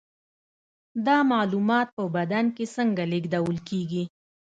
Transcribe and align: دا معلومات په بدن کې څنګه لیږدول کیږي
دا 1.05 1.17
معلومات 1.31 1.87
په 1.97 2.03
بدن 2.15 2.45
کې 2.55 2.65
څنګه 2.75 3.03
لیږدول 3.11 3.57
کیږي 3.69 4.03